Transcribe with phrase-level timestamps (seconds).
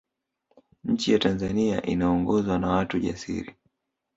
[0.83, 3.55] nchi ya tanzani inaongozwa na watu jasiri